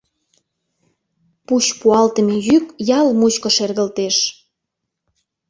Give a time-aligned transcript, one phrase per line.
[1.47, 2.65] Пуч пуалтыме йӱк
[2.99, 4.15] ял мучко шергылтеш.